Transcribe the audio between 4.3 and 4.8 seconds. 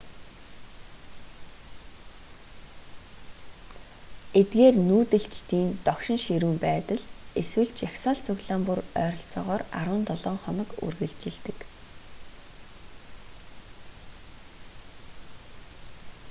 эдгээр